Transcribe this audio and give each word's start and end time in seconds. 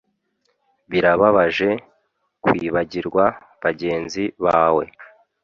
Birababaje 0.91 1.69
kwibagirwa 2.43 3.25
bagenzi 3.63 4.23
bawe 4.43 4.85